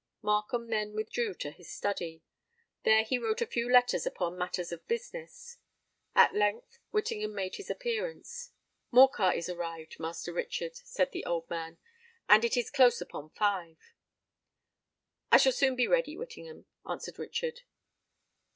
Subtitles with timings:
[0.23, 2.23] Markham then withdrew to his study.
[2.81, 5.59] There he wrote a few letters upon matters of business.
[6.15, 8.49] At length Whittingham made his appearance.
[8.91, 11.77] "Morcar is arrived, Master Richard," said the old man,
[12.27, 13.77] "and it is close upon five."
[15.31, 17.61] "I shall soon be ready, Whittingham," answered Richard.